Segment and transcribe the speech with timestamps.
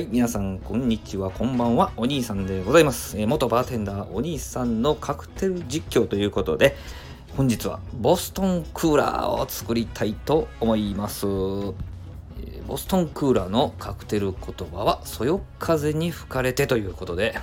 [0.00, 3.18] はい、皆さん、こんにちは、こんばんは、お兄さんでございます。
[3.20, 6.74] えー元バーテンダー、お兄さんのカクテル実況ということで、
[7.36, 11.26] 本日はボストンクーラーを作りたいと思います。
[11.26, 11.74] えー
[12.66, 17.34] ボストンクーラーのカクテル言葉は、そよ風に吹かれてということで、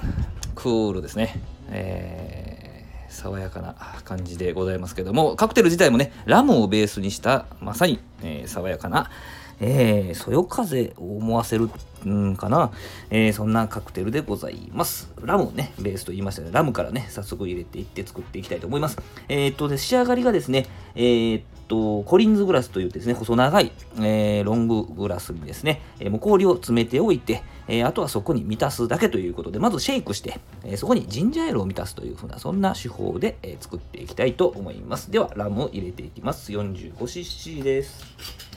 [0.55, 1.39] クールですね。
[1.69, 2.67] えー
[3.09, 9.11] 爽やかな感じでございますけども、カクテル自体もね、ラムをベースにした、まさに、えー爽やかな、
[9.59, 11.69] えー、そよ風を思わせる
[12.07, 12.71] んかな、
[13.09, 15.11] えーそんなカクテルでございます。
[15.21, 18.97] ラムをね、ベースと言いましたので、ラムからね、早速入れていって作っていきたいと思います。
[19.29, 35.11] えーっとね、仕上がりがですね、えーっと、コリンズグラスというですね、細長い、えーロンググラスにですね、えーもう氷を詰めておいて、えーあとはそこに満たすだけということで、まずシェイクして、えーそこにジンジャーエールを満たすというふうな、そんな手法で、えー作っていきたいと思います。
[35.11, 36.51] では、ラムを入れていきます。
[36.51, 38.56] 45cc です。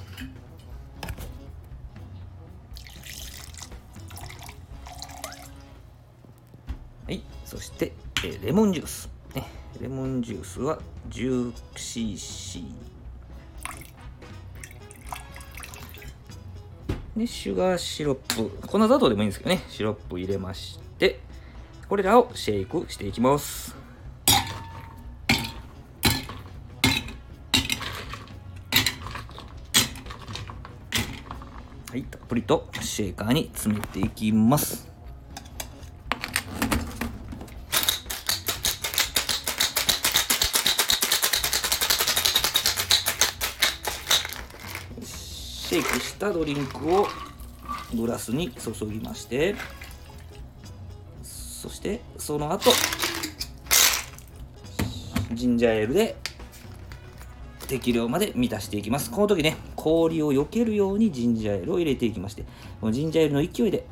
[7.10, 7.92] はい、そして、
[8.24, 9.44] えーレモンジュース、ね。
[9.80, 12.62] レモンジュースは 10cc。
[17.16, 21.18] で、シュガーシロップ、粉砂糖でもいいんですけどね、シロップ入れまして、
[21.88, 23.74] これらをシェイクしていきます。
[31.90, 34.99] はい、たっぷりとシェーカーに詰めていきます。
[45.70, 47.06] シェイクしたドリンクを
[47.94, 49.54] グラスに注ぎまして
[51.22, 52.72] そしてその後
[55.32, 56.16] ジンジャーエールで
[57.68, 59.12] 適量まで満たしていきます。
[59.12, 62.42] この時ね氷を避けるようにジンジャーエールを入れていきまして
[62.80, 63.84] このジンジャーエールの勢いでよ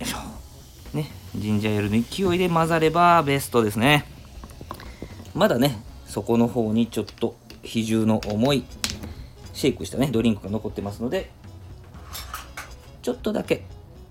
[0.00, 0.16] いしょ。
[0.96, 4.06] ねジンジャーエールの勢いで混ざればベストですね。
[5.34, 5.76] まだね
[6.06, 8.64] 底の方にちょっと比重の重い
[9.52, 11.30] シェイクしたねドリンクが残ってますので
[13.02, 13.64] ちょっとだけ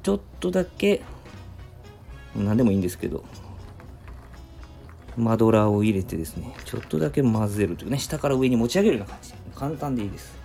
[0.03, 1.01] ちょっとだけ
[2.35, 3.23] 何でもいいんですけど
[5.17, 9.33] マドラーを入れてですねちょっとだけ混ぜるというね下から上に持ち上げるような感じ。
[9.55, 10.44] 簡単でいいです。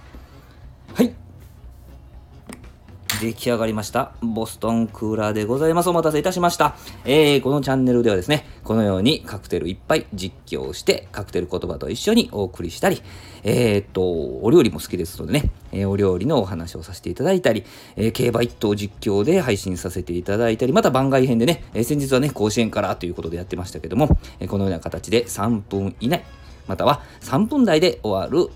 [3.21, 4.13] 出来上がりました。
[4.23, 5.91] ボストンクーラーでございます。
[5.91, 6.75] お待たせいたしました。
[7.05, 13.03] えー、このチャンネルではですね、このようにカクテルいっぱい実況して、カクテル言葉と一緒にお送りしたり、
[13.43, 17.65] えー、っと、お料理も好きですのでね、えーお料理のお話をさせていただいたり、
[17.97, 26.25] えー競馬一頭実況で配信させていただいたり、また番外編でね、えー先日はね、甲子園からということでやってましたけども、えーこのような形で3分以内、
[26.67, 28.51] または3分台で終わる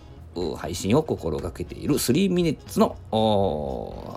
[0.57, 2.97] 配信を心がけている3ミニッツの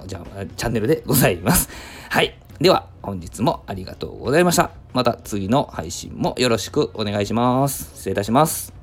[0.07, 0.22] じゃ
[0.55, 1.69] チャンネルでございます。
[2.09, 2.38] はい。
[2.59, 4.72] では本日もありがとうございました。
[4.94, 7.91] また次の配信もよろしくお願いします。
[7.95, 8.76] 失礼いたします。